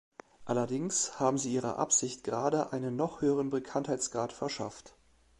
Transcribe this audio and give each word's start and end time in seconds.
Allerdings 0.45 1.19
haben 1.19 1.37
Sie 1.37 1.53
Ihrer 1.53 1.77
Absicht 1.77 2.23
gerade 2.23 2.73
einen 2.73 2.95
noch 2.95 3.21
höheren 3.21 3.51
Bekanntheitsgrad 3.51 4.33
verschafft. 4.33 4.95